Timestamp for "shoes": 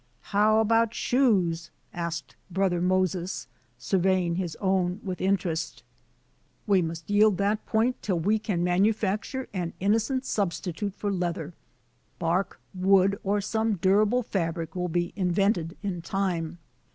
0.95-1.69